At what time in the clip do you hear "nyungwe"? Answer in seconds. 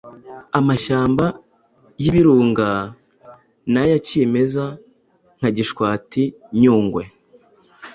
6.61-7.03